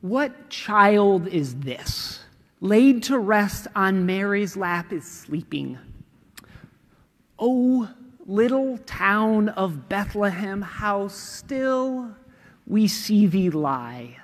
[0.00, 2.20] What child is this?
[2.60, 5.78] Laid to rest on Mary's lap is sleeping.
[7.38, 7.88] O
[8.24, 12.14] little town of Bethlehem, how still
[12.66, 14.18] we see thee lie.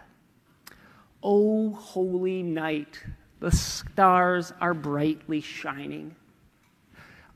[1.23, 3.03] O holy night,
[3.41, 6.15] the stars are brightly shining.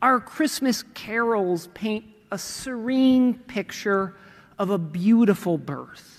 [0.01, 4.15] Our Christmas carols paint a serene picture
[4.59, 6.18] of a beautiful birth.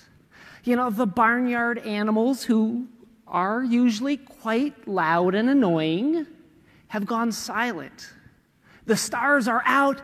[0.64, 2.86] You know, the barnyard animals, who
[3.26, 6.26] are usually quite loud and annoying,
[6.88, 8.12] have gone silent.
[8.86, 10.02] The stars are out,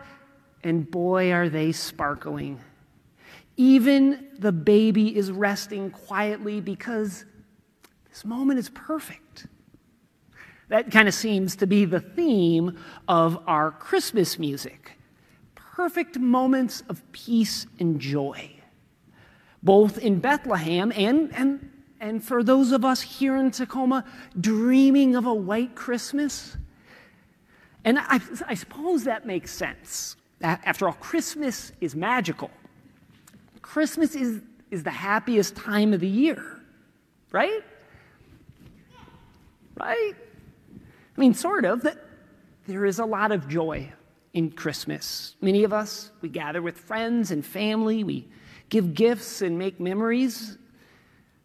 [0.63, 2.59] and boy, are they sparkling.
[3.57, 7.25] Even the baby is resting quietly because
[8.09, 9.47] this moment is perfect.
[10.69, 14.97] That kind of seems to be the theme of our Christmas music
[15.77, 18.49] perfect moments of peace and joy,
[19.67, 24.05] both in Bethlehem and, and, and for those of us here in Tacoma
[24.39, 26.55] dreaming of a white Christmas.
[27.83, 30.15] And I, I suppose that makes sense.
[30.41, 32.49] After all, Christmas is magical.
[33.61, 36.61] Christmas is, is the happiest time of the year,
[37.33, 37.61] right?
[39.75, 40.13] Right?
[40.15, 41.81] I mean, sort of.
[41.81, 41.97] That
[42.67, 43.91] there is a lot of joy
[44.33, 45.35] in Christmas.
[45.41, 48.29] Many of us, we gather with friends and family, we
[48.69, 50.57] give gifts and make memories.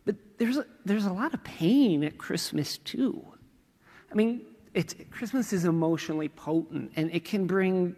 [0.04, 3.24] But there's a, there's a lot of pain at Christmas, too.
[4.10, 4.42] I mean,
[4.74, 7.96] it's, Christmas is emotionally potent, and it can bring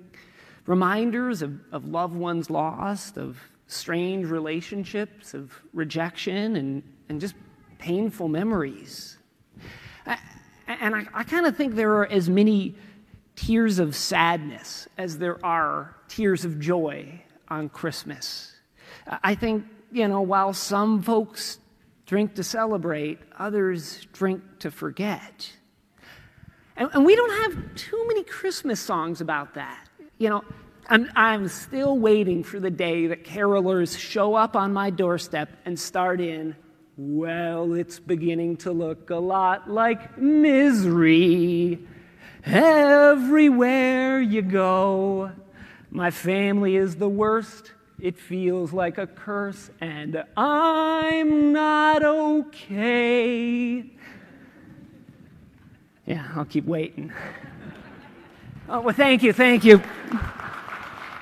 [0.67, 7.35] reminders of, of loved ones lost, of strained relationships, of rejection, and, and just
[7.79, 9.19] painful memories.
[10.67, 12.75] And I, I kind of think there are as many
[13.37, 18.54] tears of sadness as there are tears of joy on Christmas.
[19.07, 21.59] I think, you know, while some folks
[22.07, 25.53] drink to celebrate, others drink to forget.
[26.77, 29.89] And, and we don't have too many Christmas songs about that.
[30.19, 30.45] You know,
[30.89, 35.79] I'm, I'm still waiting for the day that carolers show up on my doorstep and
[35.79, 36.57] start in,
[36.97, 41.79] Well, it's beginning to look a lot like misery
[42.45, 45.33] everywhere you go.
[45.91, 47.73] My family is the worst.
[48.01, 53.85] It feels like a curse, and I'm not okay.
[56.07, 57.13] Yeah, I'll keep waiting.
[58.67, 59.83] Oh, well, thank you, thank you.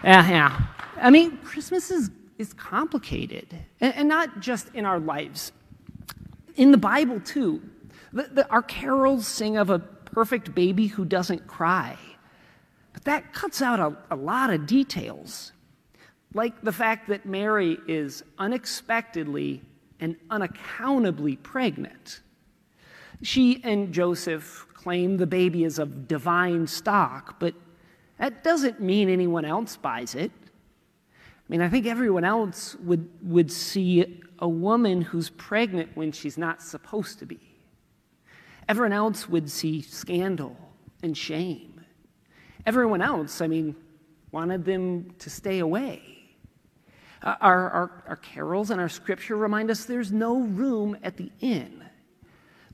[0.04, 0.60] Yeah, yeah.
[0.96, 3.48] I mean, Christmas is, is complicated,
[3.80, 5.50] and, and not just in our lives.
[6.54, 7.60] In the Bible, too.
[8.12, 11.98] The, the, our carols sing of a perfect baby who doesn't cry.
[12.92, 15.52] But that cuts out a, a lot of details,
[16.34, 19.62] like the fact that Mary is unexpectedly
[20.00, 22.20] and unaccountably pregnant.
[23.22, 27.54] She and Joseph claim the baby is of divine stock, but
[28.18, 30.32] that doesn't mean anyone else buys it.
[31.14, 36.38] I mean, I think everyone else would, would see a woman who's pregnant when she's
[36.38, 37.40] not supposed to be.
[38.68, 40.56] Everyone else would see scandal
[41.02, 41.80] and shame.
[42.64, 43.76] Everyone else, I mean,
[44.30, 46.21] wanted them to stay away.
[47.22, 51.84] Our, our, our carols and our scripture remind us there's no room at the inn.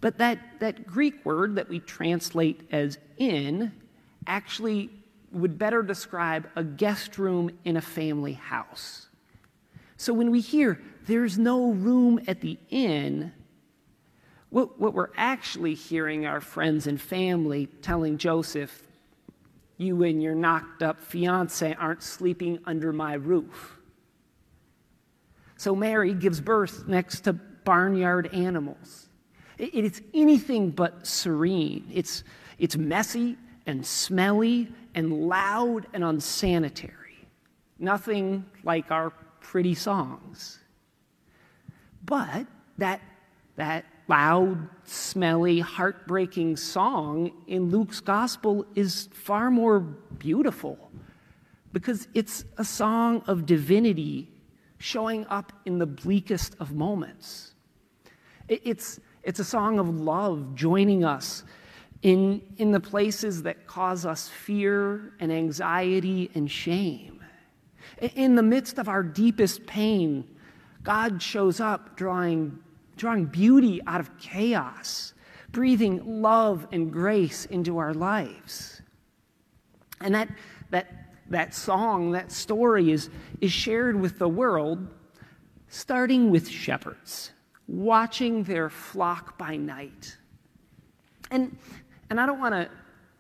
[0.01, 3.73] But that, that Greek word that we translate as inn
[4.27, 4.91] actually
[5.33, 9.09] would better describe a guest room in a family house.
[9.97, 13.33] So when we hear there's no room at the inn,
[14.51, 18.83] what, what we're actually hearing our friends and family telling Joseph,
[19.77, 23.78] you and your knocked up fiance aren't sleeping under my roof.
[25.59, 29.09] So Mary gives birth next to barnyard animals.
[29.59, 31.91] It, it's anything but serene.
[31.93, 32.23] It's,
[32.61, 33.37] it's messy
[33.67, 37.27] and smelly and loud and unsanitary.
[37.77, 39.11] Nothing like our
[39.41, 40.61] pretty songs.
[42.05, 42.47] But
[42.79, 43.01] that,
[43.57, 50.79] that loud, smelly, heartbreaking song in Luke's gospel is far more beautiful
[51.73, 54.29] because it's a song of divinity
[54.79, 57.53] showing up in the bleakest of moments.
[58.49, 61.45] It's, it's a song of love joining us
[62.03, 67.23] in, in the places that cause us fear and anxiety and shame.
[68.15, 70.25] In the midst of our deepest pain,
[70.83, 72.61] God shows up drawing
[72.99, 75.15] drawing beauty out of chaos,
[75.51, 78.83] breathing love and grace into our lives.
[80.01, 80.29] And that,
[80.71, 83.11] that, that song, that story is,
[83.41, 84.87] is shared with the world,
[85.69, 87.33] starting with shepherds.
[87.67, 90.17] watching their flock by night.
[91.31, 91.55] And,
[92.09, 92.71] and I don't want to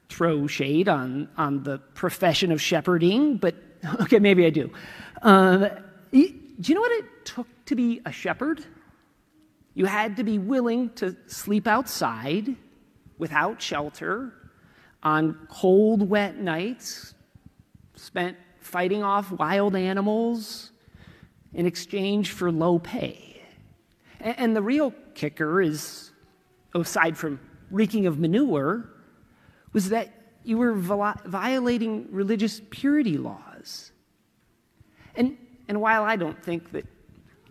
[0.08, 3.54] throw shade on, on the profession of shepherding, but
[4.00, 4.70] okay, maybe I do.
[5.20, 5.68] Uh,
[6.60, 8.64] do you know what it took to be a shepherd?
[9.74, 12.56] You had to be willing to sleep outside
[13.18, 14.32] without shelter
[15.02, 17.14] on cold, wet nights,
[17.98, 20.72] spent fighting off wild animals
[21.52, 23.42] in exchange for low pay.
[24.20, 26.10] And the real kicker is,
[26.74, 27.40] aside from
[27.70, 28.88] reeking of manure,
[29.72, 30.10] was that
[30.44, 33.92] you were violating religious purity laws.
[35.14, 35.36] And,
[35.68, 36.86] and while I don't think that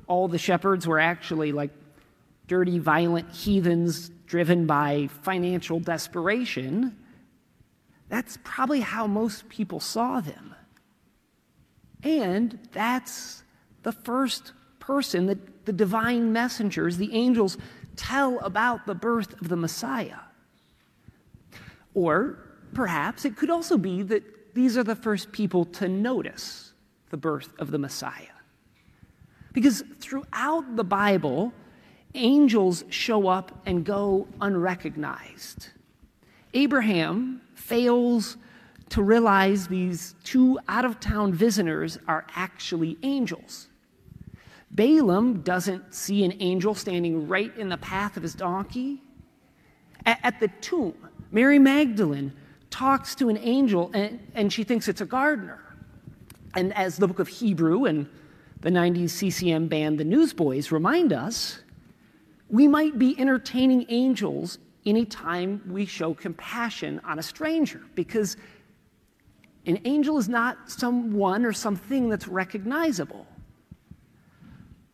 [0.07, 1.71] all the shepherds were actually like
[2.47, 6.97] dirty, violent heathens driven by financial desperation,
[8.09, 10.55] that's probably how most people saw them.
[12.03, 13.43] And that's
[13.83, 17.57] the first person that the divine messengers, the angels,
[17.95, 20.19] tell about the birth of the Messiah.
[21.93, 22.39] Or
[22.73, 26.73] perhaps it could also be that these are the first people to notice
[27.09, 28.37] the birth of the Messiah.
[29.51, 31.51] Because throughout the Bible,
[32.13, 35.69] angels show up and go unrecognized.
[36.53, 38.37] Abraham fails
[38.89, 43.67] to realize these two out of town visitors are actually angels.
[44.71, 49.01] Balaam doesn't see an angel standing right in the path of his donkey.
[50.05, 50.93] At, the tomb,
[51.31, 52.31] Mary Magdalene
[52.69, 55.61] talks to an angel and, and she thinks it's a gardener.
[56.55, 58.07] And as the book of Hebrew and
[58.61, 61.59] the 90s CCM band The Newsboys remind us,
[62.49, 68.37] we might be entertaining angels anytime we show compassion on a stranger because
[69.65, 73.27] an angel is not someone or something that's recognizable.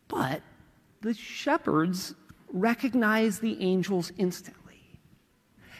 [0.07, 0.41] But
[1.01, 2.15] the shepherds
[2.51, 4.99] recognize the angels instantly.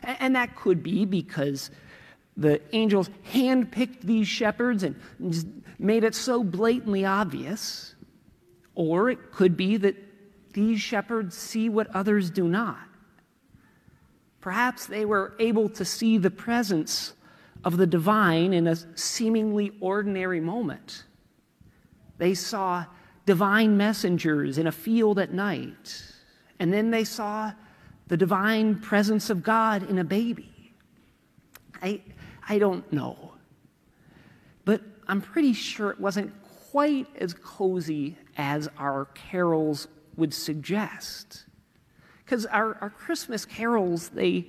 [0.04, 1.72] And that could be because
[2.38, 7.96] the angels handpicked these shepherds and made it so blatantly obvious.
[8.76, 9.96] Or it could be that
[10.54, 12.93] these shepherds see what others do not.
[14.44, 17.14] Perhaps they were able to see the presence
[17.64, 21.06] of the divine in a seemingly ordinary moment.
[22.18, 22.86] They saw
[23.26, 26.04] divine messengers in a field at night,
[26.60, 27.54] and then they saw
[28.10, 30.74] the divine presence of God in a baby.
[31.82, 32.02] I,
[32.50, 33.36] I don't know.
[34.66, 36.34] But I'm pretty sure it wasn't
[36.70, 39.88] quite as cozy as our carols
[40.18, 41.46] would suggest.
[42.24, 44.48] Because our, our Christmas carols, they,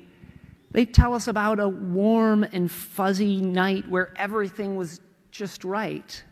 [0.70, 5.00] they tell us about a warm and fuzzy night where everything was
[5.30, 6.22] just right.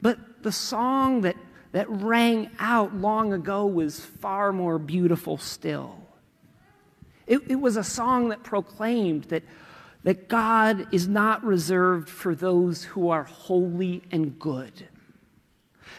[0.00, 1.36] But the song that,
[1.72, 5.96] that rang out long ago was far more beautiful still.
[7.26, 9.42] It, it was a song that proclaimed that,
[10.04, 14.88] that God is not reserved for those who are holy and good.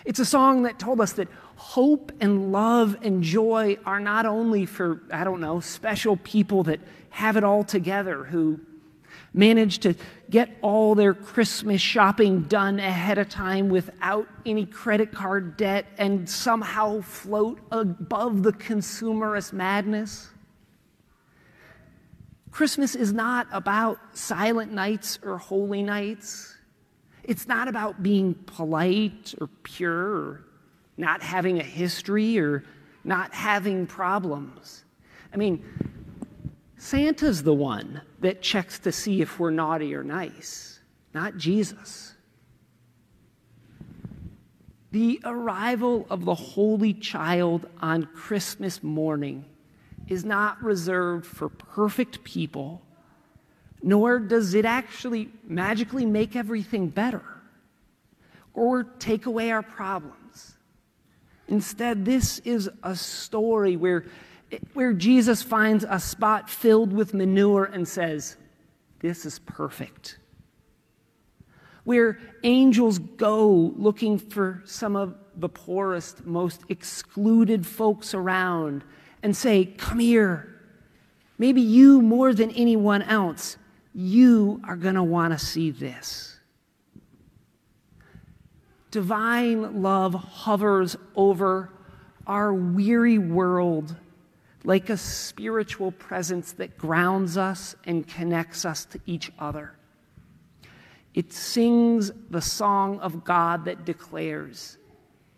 [0.05, 4.65] It's a song that told us that hope and love and joy are not only
[4.65, 8.59] for, I don't know, special people that have it all together, who
[9.33, 9.95] manage to
[10.29, 16.29] get all their Christmas shopping done ahead of time without any credit card debt and
[16.29, 20.29] somehow float above the consumerist madness.
[22.51, 26.55] Christmas is not about silent nights or holy nights.
[27.23, 30.45] It's not about being polite or pure or
[30.97, 32.63] not having a history or
[33.03, 34.83] not having problems.
[35.33, 35.63] I mean,
[36.77, 40.79] Santa's the one that checks to see if we're naughty or nice,
[41.13, 42.15] not Jesus.
[44.91, 49.45] The arrival of the Holy Child on Christmas morning
[50.07, 52.81] is not reserved for perfect people,
[53.81, 57.23] nor does it actually magically make everything better
[58.53, 60.57] or take away our problems.
[61.47, 64.05] Instead, this is a story where,
[64.73, 68.37] where Jesus finds a spot filled with manure and says,
[68.99, 70.19] This is perfect.
[71.85, 78.83] Where angels go looking for some of the poorest, most excluded folks around
[79.23, 80.55] and say, Come here.
[81.37, 83.55] Maybe you, more than anyone else,
[83.93, 86.39] you are going to want to see this
[88.91, 91.71] divine love hovers over
[92.25, 93.95] our weary world
[94.63, 99.73] like a spiritual presence that grounds us and connects us to each other.
[101.13, 104.77] It sings the song of God that declares,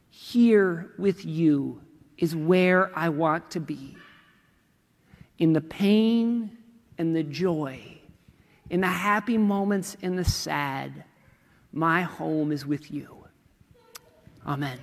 [0.10, 1.82] Here with you
[2.18, 3.96] is where I want to be.
[5.38, 6.58] In the pain
[6.98, 8.01] and the joy,
[8.72, 11.04] in the happy moments and the sad,
[11.74, 13.26] my home is with you.
[14.48, 14.80] Amen.